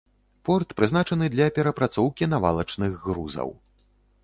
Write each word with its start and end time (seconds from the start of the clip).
Порт 0.47 0.71
прызначаны 0.79 1.25
для 1.35 1.47
перапрацоўкі 1.59 2.31
навалачных 2.33 2.91
грузаў. 3.07 3.49